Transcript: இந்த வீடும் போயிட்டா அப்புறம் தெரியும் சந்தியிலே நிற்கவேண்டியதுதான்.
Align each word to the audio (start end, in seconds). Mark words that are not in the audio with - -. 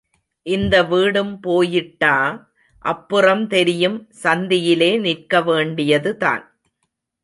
இந்த 0.45 0.75
வீடும் 0.83 1.39
போயிட்டா 1.39 2.15
அப்புறம் 2.85 3.47
தெரியும் 3.47 3.99
சந்தியிலே 4.23 4.91
நிற்கவேண்டியதுதான். 5.07 6.43